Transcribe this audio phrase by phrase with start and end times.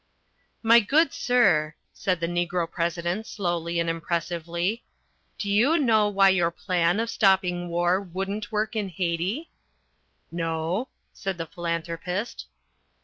[0.63, 4.83] "My good sir," said the Negro President slowly and impressively,
[5.37, 9.51] "do you know why your plan of stopping war wouldn't work in Haiti?"
[10.31, 12.47] "No," said The Philanthropist.